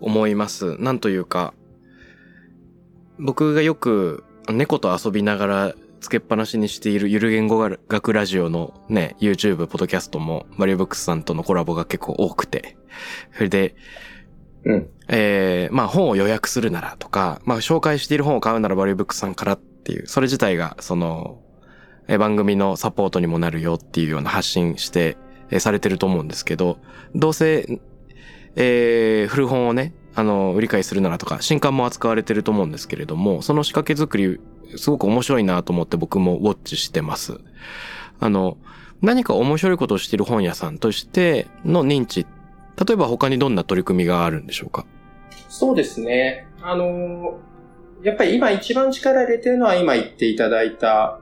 [0.00, 0.76] 思います。
[0.80, 1.54] なんというか、
[3.18, 7.58] 僕がよく猫と遊びながらつけっぱなしにしているゆる言語
[7.88, 12.76] 学ラジオのね、YouTube、ポッドキャストもマリオブックスさんとのコラボが結構多くて。
[13.32, 13.74] それで、
[14.64, 14.90] うん。
[15.08, 21.43] えー、まあ本を予約するならとか、まあ紹介している本を買うならバリューブックスさんからっていう、それ自体がその、え
[22.06, 25.16] 番組のサポートにもなるよっていうような発信して、
[25.50, 26.78] えされてると思うんですけど、
[27.14, 27.80] どうせ、
[28.56, 34.40] えー、古本をね、あの、売り買いするならとか、新刊も扱われてると思うんですけれども、その仕掛け作り、
[34.76, 37.40] すごく面白いなと思って僕もウォッチしてます。
[38.20, 38.56] あの、
[39.02, 42.26] 何か面白いことをしている本屋さんとしての認知、
[42.86, 44.86] 例えば他にどんな取り組みがあるんでしょうか？
[45.48, 46.46] そうですね。
[46.62, 47.38] あの、
[48.02, 51.20] やっぱり今一番力入れてるのは今言っていただいた、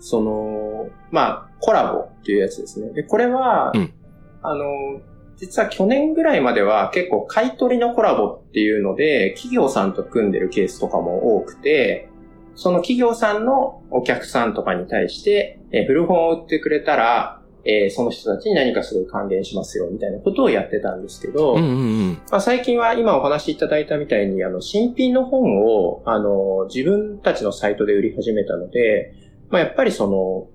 [0.00, 2.92] その、まあ、コラボっていうやつですね。
[2.92, 3.92] で、これは、うん、
[4.42, 4.64] あの、
[5.36, 12.08] 実は去年ぐらいまでは結構買い取りのコラボっていうので、企業さんと組んでるケースとかも多くて、
[12.54, 21.72] その企業さんのお客さんとかに対して、え古本を売ってくれたら、えー、その人たちに何かすごい還元しますよ、みたいなことをやってたんですけど、うんうんう
[22.10, 29.12] んまあ、最近は今お話しいただいたみたいに、あの、新品の本を、あの、自分たちのサイトで売り始めたので、
[29.50, 30.48] まあ、やっぱりその、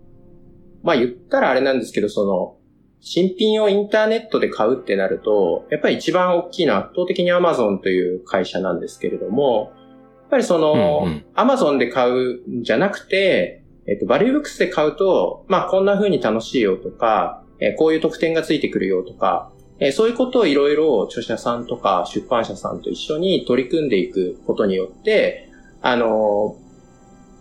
[0.83, 2.57] まあ、言ったらあれなんですけど、その、
[2.99, 9.73] 新品をインターネットで買うってなると、やっぱり一番大きいのは圧倒的に Amazon という会社なんですけれども、
[10.21, 25.49] やっぱりその、Amazon で買うんじゃなくて、えっと、バリューブックスで買うと、まあ、こんな風に楽しいよとか、えこういう特典がついてくるよとか、えそういうことをいろいろ著者さんとか出版社さんと一緒に取り組んでいくことによって、
[25.81, 26.57] あの、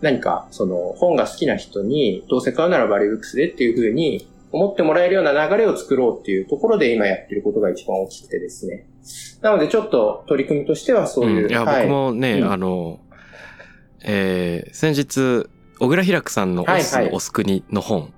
[0.01, 8.85] 何か、その、本が好きな人に、どうせ買うならバリューブックスでっていうふうに、思ってもらえるような流れを作ろうっていうところで今やってることが一番大きくてですね。
[9.41, 11.43] なのでちょっと取り組みとしてはそういう。
[11.45, 12.99] うん、いや、はい、僕もね、うん、あの、
[14.03, 15.47] えー、先日、
[15.79, 18.13] 小倉平久さんのオス、はいはい、オス国の本、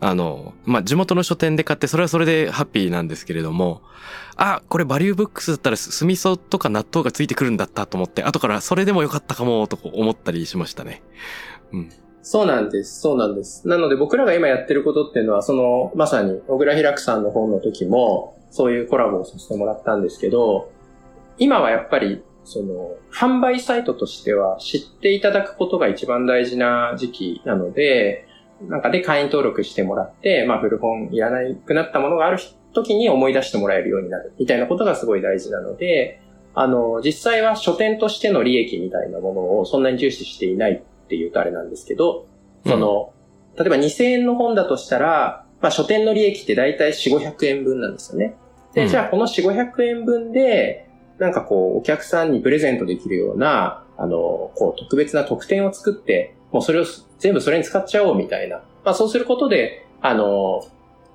[0.00, 3.80] あの、まあ、地元の書店で買って、それはそれでハッピーなんですけれども、
[4.36, 11.02] あ、これバリューブックスだったら酢味噌とか納豆がついてくるんだったと思って、後からそれでもよかったかも、と思ったりしましたね。
[11.72, 11.90] うん。
[12.22, 13.00] そうなんです。
[13.00, 13.68] そうなんです。
[13.68, 20.70] なので僕らが今やってることっていうのは、その、まさに、小倉平久さんの本の時も、そういうコラボをさせてもらったんですけど、
[21.38, 28.26] 今はやっぱり、その、販売サイトとしては知っていただくことが一番大事な時期なので、
[28.68, 32.38] なんかで会員登録してもらって、まあ古本いらなくなったものがある
[32.72, 36.20] 時に思い出してもらえるようになるみたいなことがすごい大事なので、
[36.54, 42.26] あの、実際は書店としての利益みたいなものをそんなに重視していないっていうとあれなんですけど、
[42.66, 43.12] その、
[43.56, 48.36] うん、例えば2000円の本だとしたら、まあ書店の利益って大体4、500円分なんですよね。
[48.72, 56.84] で、じゃあこの4、500円分で、なんかこう、お客さんにプレゼントできるような、あの、こう、特別な特典を作って、もうそれを
[57.24, 58.58] 全部それに使っちゃおうみたいな。
[58.84, 60.62] まあそうすることで、あの、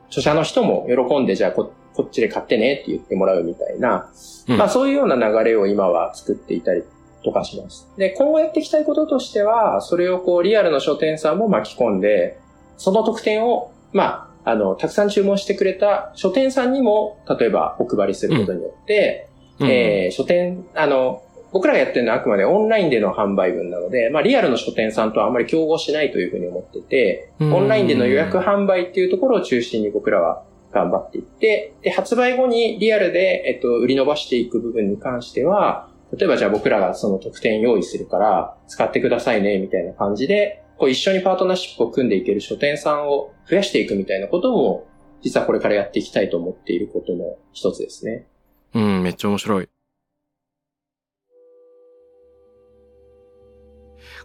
[0.07, 4.09] 著者の人も喜んで、じゃあここっちで買ってねって言ってもらうみたいな、
[4.47, 6.81] うん、まあそういうような流れを今は作っていたり
[7.23, 7.87] とかします。
[7.95, 12.39] で、今後やっていきたいこととしては、それをこうリアルの書店さんも巻き込んで、
[12.77, 44.87] その特典を、まあ、あの、たくさん注文してくれた書店さんにも、例えばお配りすることによって、うん、えー、書店、あの、僕らがやってるのはあくまでオンラインでの販売分なので、まあリアルの書店さんとはあんまり競合しないというふうに思ってて、オンラインでの予約販売っていうところを中心に僕らは頑張っていって、で、発売後にリアルで、えっと、売り伸ばしていく部分に関しては、例えばじゃあ僕らがその特典用意するから使ってくださいね、みたいな感じで、こう一緒にパートナーシップを組んでいける書店さんを増やしていくみたいなことも、
[45.21, 48.25] 実はこれからやっていきたいと思っていることの一つですね。
[48.73, 49.69] うん、めっちゃ面白い。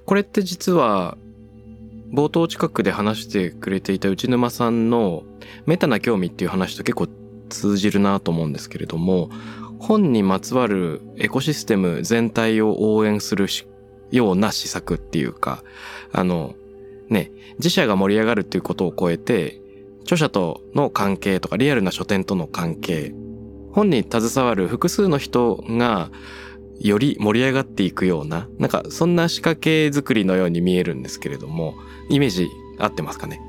[0.06, 1.16] これって実は、
[2.12, 5.24] 冒頭近くで話してくれていた内沼さんの
[5.66, 7.08] メタな興味っていう話と結構
[7.48, 9.30] 通じるなと思うんですけれども、
[9.78, 13.48] 本にまつわるエコシステム全体を応援する
[14.10, 15.64] ような施策っていうか、
[16.12, 16.54] あの、
[17.08, 19.60] ね、自社が盛り上がるっていうことを超えて、
[20.02, 23.14] 著者との関係とかリアルな書店との関係、
[23.72, 26.10] 本に携わる複数の人が
[26.80, 31.74] より盛り上がっていくような、なんかそんな仕掛け作りのように見えるんですけれども、
[32.10, 33.40] イメージ合ってますかね？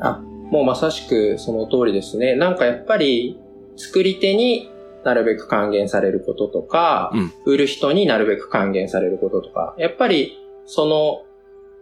[0.00, 2.36] あ、もうまさしくその通りですね。
[2.36, 3.38] なんかやっぱり
[3.76, 4.70] 作り手に
[5.04, 11.24] なるべく還元されることとか、うん、売る人になるべく還元されることとか、やっぱりその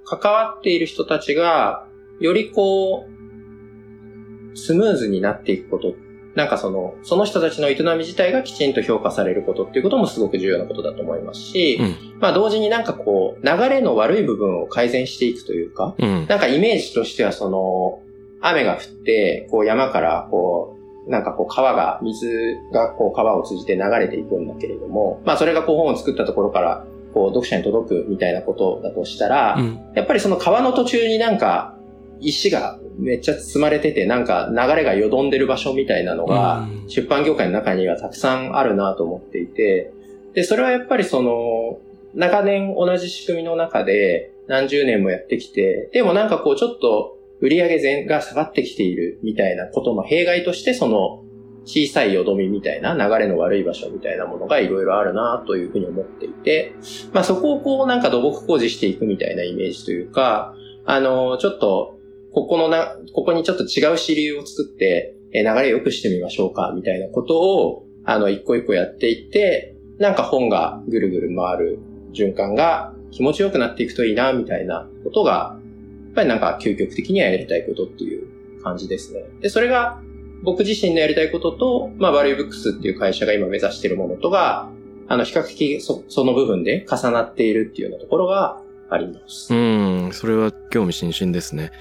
[0.05, 1.87] 関わっている人たちが
[2.21, 5.95] よりこうスムーズになっていくこと
[6.39, 17.99] なんかその、その人たちの営み自体がきちんと評価されることっていうこともすごく重要なことだと思いますし、うん、まあ同時になんかこう、流れの悪い部分を改善していくというか、うん、なんかイメージとしてはその、
[18.41, 31.75] 雨が降って、こう山からこう、なんかこう川が、水がこう川を通じて流れていくんだけれども、まあそれがこう本を作ったところから、こう読者に届くみたいなことだとしたら、うん、やっぱりその川の途中になんか
[32.21, 39.93] 石がめっちゃ積まれてて、なんか流れがよどんでる場所みたいなのが、出版業界の中にはたくさんあるなと思っていて、
[40.35, 41.81] で、それはやっぱりその、
[42.15, 51.23] 長年同じ仕組みの中で何十年もやってきて、でもなんかこうちょっと売り上げ全が下がってきているみたいなことの弊害として、その
[51.65, 56.75] 小さいよどみみたいな流れの悪い場所みたいなものがいろいろあるなというふうに思っていて、
[57.13, 60.55] まあそこをこうなんか土木工事していくみたいなイメージというか、
[60.87, 61.98] あの、ちょっと
[62.33, 71.79] ここのな、ここにちょっと違う支流を作って、え流れ良くしてみましょうか、みたいなことを、あの、一個一個やっていって、なんか本がぐるぐる回る
[72.13, 75.59] 循環が気持ちよくなっていくといいな、みたいなことが、
[76.07, 79.25] やっぱりなんか究極的にはやりたいことっていう感じですね。
[79.41, 80.01] で、それが
[80.43, 84.71] 僕自身のやりたいことと、まあ、バリューブックスっていう会社が今目指しているものとが、
[85.09, 89.55] あの、比較的そ、その部分で重なっているっていうようなところが、あります。
[89.55, 91.73] うん、それは興味津々ですね。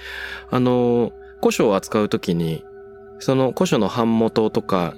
[0.50, 2.64] あの、古書を扱うときに、
[3.20, 4.96] その古書の版元とか、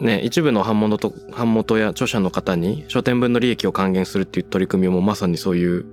[0.00, 5.84] ね、一部の版元と、版元や著者の方に書店分の利益を還元するっていう取り組みもまさにそういう、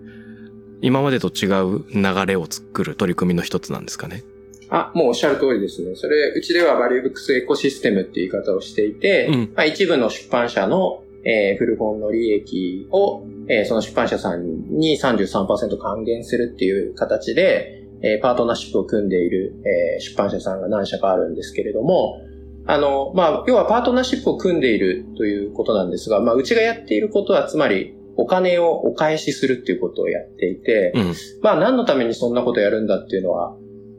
[0.82, 4.24] 今までと違う流れを作る取り組みの一つなんですかね。
[4.70, 5.96] あ、もうおっしゃる通りですね。
[5.96, 22.22] それ、うちではバリューブックスエコシステムっていう言い方をしていて、うん、まあ、一部の出版社のえー、古本の利益を、えー、その出版社さんに33%還元するっていう形で、えー、パートナーシップを組んでいる、えー、出版社さんが何社かあるんですけれども、
[22.68, 33.58] あの、まあ、要はパートナーシップを組んでいるということなんですが、まあ、うちがやっていることは、つまり、お金をお返しするっていうことをやっていて、うん、まあ、何のためにそんなことやるんだっていうのは、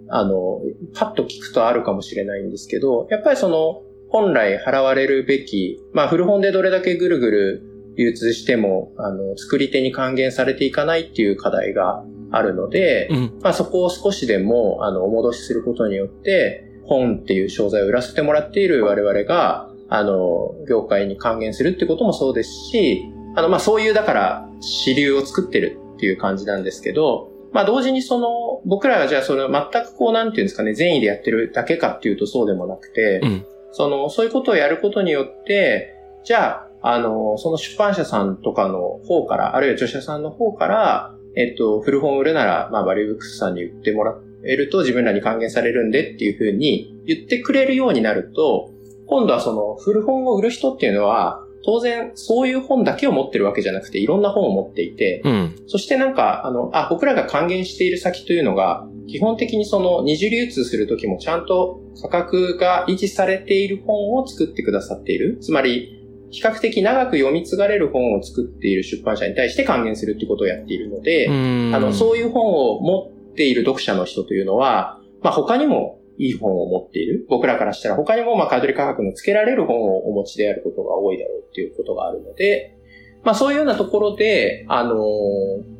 [0.09, 0.61] あの、
[0.94, 3.82] パッと聞くとあるかもしれないんですけど、やっぱりその、
[4.16, 7.62] 本来払われるべき、まあ古本でどれだけぐるぐる
[7.98, 23.04] 流通しても、あの、作り手に還元されていかないっていう課題があるので、うん、まあそこを少しでも、あの、お戻しすることによって、本っていう商材を売らせてもらっている我々が、あの、業界に還元するってこともそうですし、
[23.34, 33.46] あの、まあ、そういう、だから、支流を作ってるっていう感じなんですけど、まあ、同時にその、僕らがじゃあその、全くこう、なんていうんですかね、善意でやってるだけかっていうとそうでもなくて、うん
[33.76, 44.16] その、そういうことをやることによって、じゃあ、あの、その出版社さんとかの方から、あるいは著者さんの方から、えっと、古本売るなら、まあ、バリューブックスさんに売ってもら
[44.46, 48.70] えると自分らに還元されるんでっていうふうに言ってくれるようになると、
[49.08, 55.56] 今度はその古本を売る人っていうのは、当然そういう本だけを持ってるわけじゃなくて、いろんな本を持っていて、うん。
[55.66, 65.38] そしてなんか、あの、あ、僕らが還元している先というのが、基本的にその二次流通するときもちゃんと価格が維持されている本を作ってくださっている。
[65.40, 65.92] つまり、
[66.30, 71.72] 比較的長く読み継がれる本を作っている出版社に対して還元するっていうことをやっているので、うん。
[71.74, 77.26] あの、そういう本を持っている読者の人というのは、まあ他にもいい本を持っている。
[77.28, 82.76] 僕らからしたら他にもまあ買い取り価格の付けられる本をお持ちであることが多いだろうっていうことがあるので、
[83.24, 85.76] まあそういうようなところで、あのー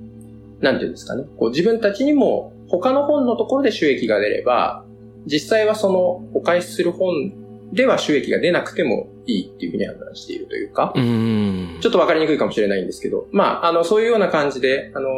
[0.61, 1.25] なんていうんですかね。
[1.37, 4.85] こう自分たちにも他の本のところで収益が出れば、
[5.27, 7.33] 実際はそのお返しする本
[7.73, 11.79] では収益が出なくてもいいっていうふうに判断しているというか、うん。
[11.81, 15.09] ちょっとわかりにくいかもしれないんですけど、まあ、あの、そういうような感じで、あの、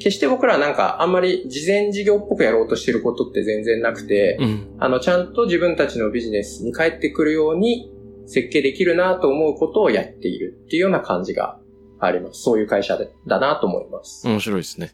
[0.00, 4.76] 決して僕らはなんかあんまり事前事業っぽくやろうとしてることって全然なくて、うん。
[4.78, 7.92] あの、ちゃんと自分たちのビジネスに返ってくるように
[8.26, 11.58] 設計できるなと思うことをやっているっていうような感じが
[12.00, 12.42] あります。
[12.42, 14.26] そういう会社でだなと思います。
[14.26, 14.92] 面白いですね。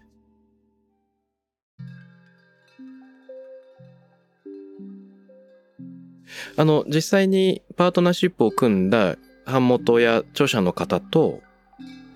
[6.57, 11.43] あの、実際にパートナーシップを組んだ版元や著者の方と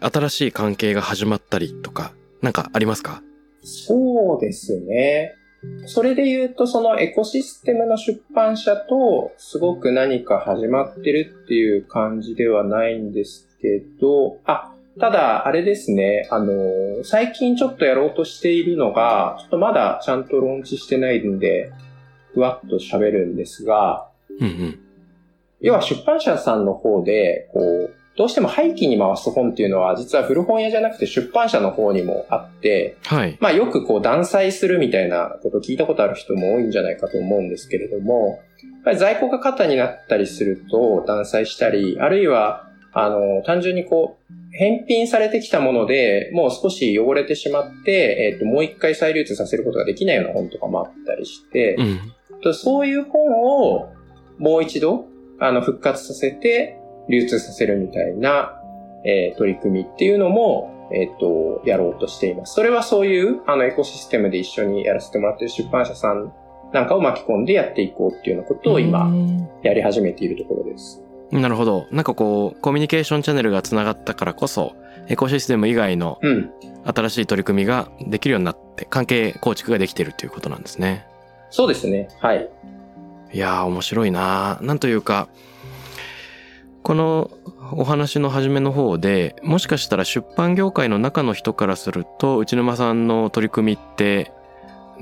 [0.00, 3.22] 新しい関係が始まったりとか、なんかありますか？
[3.62, 5.34] そうですね。
[5.84, 16.54] それで言うと、そのエコシステムの出版社と、すごく何か始まってるっていう感じではないんですけど、あ、ただ、あれですね、あの、
[17.04, 21.70] 最近ちょっとやろうとしているのが、ちょっとまだちゃんとローンチしてないんで、
[22.32, 24.08] ふわっと喋るんですが、
[24.40, 24.78] うんうん。
[25.60, 33.38] 要は出版社さんの方で、こう、どうしても廃棄に回す本っていうのは、実は古本屋じゃなくて出版社の方にもあって、はい。
[33.40, 52.40] まあよくこう断裁するみたいなこと聞いたことある人も多いんじゃないかと思うんですけれども、やっぱり在庫が過多になったりすると断裁したり、あるいは、あの、単純にこう、返品されてきたもので、もう少し汚れてしまって、えっ、と、もう一回再流通させることができないような本とかもあったりして、うん。
[52.42, 53.94] とそういう本を
[54.36, 55.06] もう一度、
[55.38, 56.79] あの、復活させて、
[57.10, 58.56] 流通させるみたいな、
[59.04, 62.54] えー取り組みっていうのも、えっ、と、やろうとしています。
[62.54, 66.32] それはそういう、あの、エコシステムで一緒にやらせてもらっている出版社さん
[66.72, 69.10] なんかを巻き込んでやっていこうっていうようなことを今、
[69.62, 71.02] やり始めているところです。
[71.30, 71.86] なるほど。
[71.90, 74.74] なんかこう、コミュニケーションチャンネルが繋がったからこそ、
[75.08, 76.50] エコシステム以外のうん。
[76.82, 81.06] 新しい取り組みができるようになって、関係構築ができてるということなんですね。
[81.50, 82.08] そうですね。
[82.20, 82.48] はい。
[83.32, 85.28] いやー、面白いなーなんというか、
[86.82, 87.30] この
[87.72, 94.32] お話の初めの方で、もしかしたら出版業界の中の人からすると、内沼さんの取り組みって、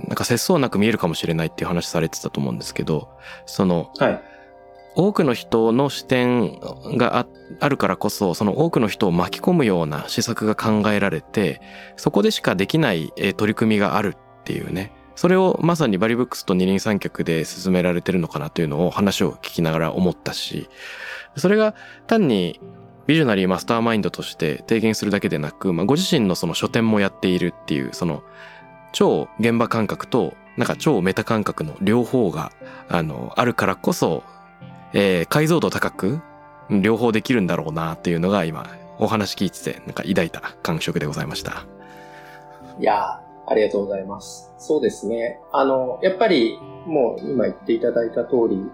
[0.07, 3.09] なんか節操なく見えるかもしれないっていう話されてたと思うんですけど、
[3.47, 4.21] その、はい。
[4.95, 6.59] 多くの人の視点
[6.97, 7.27] があ
[7.61, 11.61] あるからこそ、その多くの人を巻き込むような施策が考えられて、
[11.97, 14.93] そこでしかできないえー取り組みがあるっていうね。
[15.19, 20.69] それをまさにバリブックスと二人三脚で進められてるのかなというのを話を聞きながら思ったし、
[21.35, 21.75] それが
[22.07, 22.61] 単に
[23.09, 28.23] ビジョナリーマスターマインドとして提言するだけでなく、まあ、ご自身のその書店もやっているっていう、その
[28.93, 32.53] 超現場感覚となんか超メタ感覚の両方が
[32.89, 34.23] あのあるからこそ
[34.93, 36.21] えー解像度高く
[36.71, 38.69] 両方できるんだろうなっていうのが今
[39.01, 41.67] お話聞いててなんか抱いた感触でございました。
[42.79, 44.53] いやーありがとうございます。
[44.59, 45.41] そうですね。
[45.53, 48.71] あの、やっぱり、もう今言っていただいた通り、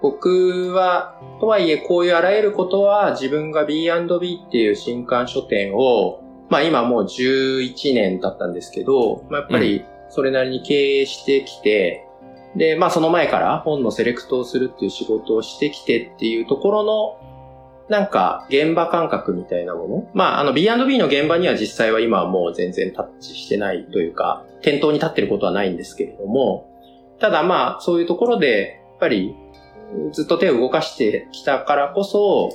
[0.00, 12.06] 僕は、とはいえこういうあらゆることは自分が B&B っていう新刊書店を、まあ今もう11年経ったんですけど、まあ、やっぱりそれなりに経営してきて、
[12.56, 17.27] で、まあその前から本のセレクトをするっていう仕事をしてきてっていうところの、
[17.88, 20.10] なんか現場感覚みたいなもの？
[20.14, 26.68] まああの B&B の現場には実際は今はもう全然タッチしてないというか、店頭に立ってることはないんですけれども、
[27.18, 29.34] ただまあそういうところで、やっぱり
[30.12, 32.50] ずっと手を動かしてきたからこそ、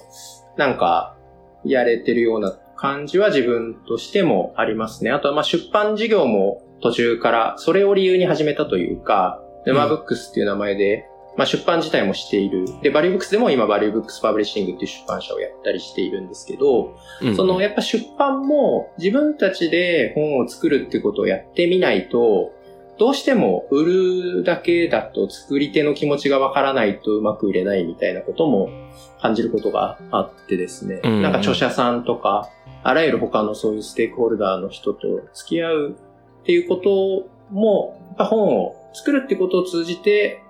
[0.55, 1.15] なんか
[1.63, 5.09] やれてるような感じは自分としてもありますね。
[5.09, 12.65] あとはまあ出版事業も途中からそれを理由に始めたというか、沼ブックスっていう名前でまあ、出版自体もしている。
[12.81, 22.51] で、バリューブックスでも今バリューブックスパブリッシングっていう出版社をやったりしているんですけど、うんそのやっぱ出版も自分たちで本を作るってことをやってみないと、
[22.99, 28.69] どうしても売るだけだと作り手の気持ちがわからないとうまく売れないみたいなことも
[29.19, 31.01] 感じることがあってですね。
[31.03, 32.49] うんなんか著者さんとか、
[32.83, 35.95] あらゆる他のそういうステークホルダーの人と付き合う
[36.41, 40.42] っていうことも、本を作るってことを通じて、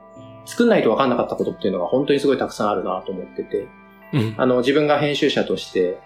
[0.46, 3.68] 作んないと分かんなかったことっていうのが本当にすごいたくさんあるなと思ってて、
[4.14, 6.00] うんあの、自分が編集者として、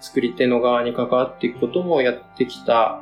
[0.00, 3.00] 作り手の側に関わっていくこともやってきた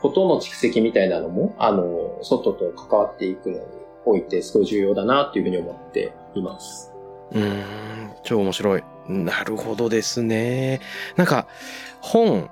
[0.00, 3.62] ことの蓄積みたいなのも、あの、外と関わっていくのに
[4.06, 6.94] おいてすごい重要だなっていうふうに思っています。
[7.32, 8.84] うーん、超面白い。
[9.08, 10.80] なるほどですね。
[11.16, 11.46] なんか、
[12.00, 12.48] 本、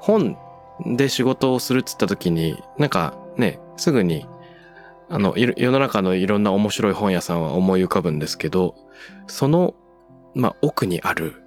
[0.00, 0.38] 本
[0.84, 4.26] で仕事をするっつった時に、なんかね、すぐに、
[5.08, 8.74] あの、世の中のいろんな面白い本屋さんは思い浮かぶんですけど、
[9.26, 9.74] その、
[10.34, 11.42] まあ、奥にある、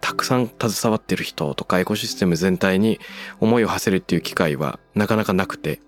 [0.00, 3.00] たくさん携わってる人とかエコシステム全体に
[3.40, 5.80] 思いを馳せるっていう機会はなかなかなくて、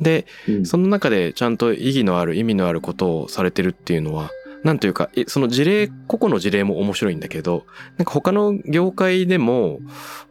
[0.00, 0.26] で、
[0.64, 4.30] その中でちゃんと意義のある意味のあることをされてるっていうのは、
[4.62, 7.66] なんというか、えその事例、個々の事例も面白いんだけど、
[7.98, 9.80] なんか他の業界でも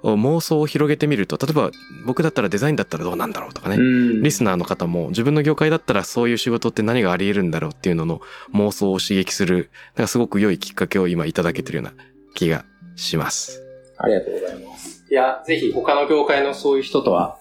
[0.04, 1.72] お妄想を広げてみると、例えば
[2.06, 8.22] 僕だったらデザインだったらどうなんだろうとかね、うんリスナーの方も自分の業界だったらそういう仕事って何があり得るんだろうっていうのの
[8.54, 11.94] 妄想を刺激する、なんかすごく良いきっかけを今いただけてるような
[12.34, 12.66] 気が
[12.96, 13.62] します。
[13.98, 15.06] ありがとうございます。
[15.10, 17.38] いや、ぜひ他の業界のそういう人とは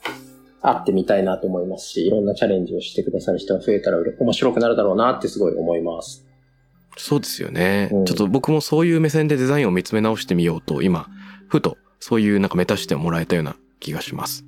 [0.60, 6.23] 会ってみたいなと思いますし、いろんなチャレンジをしてくださる人が増えたら面白くなるだろうなってすごい思います。
[6.96, 7.88] そうですよね。
[7.92, 11.08] うんちょっと僕もそういう目線でデザインを見つめ直してみようと今、
[11.48, 14.44] ふとそういうなんかメタ視点をもらえたような気がします。